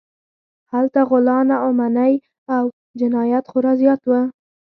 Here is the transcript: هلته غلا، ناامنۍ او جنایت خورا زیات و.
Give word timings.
هلته 0.71 0.99
غلا، 1.09 1.37
ناامنۍ 1.49 2.13
او 2.55 2.63
جنایت 2.99 3.45
خورا 3.51 3.73
زیات 3.81 4.01
و. 4.09 4.11